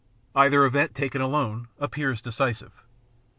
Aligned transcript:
Either 0.35 0.65
event, 0.65 0.95
taken 0.95 1.21
alone, 1.21 1.67
appears 1.77 2.21
decisive. 2.21 2.73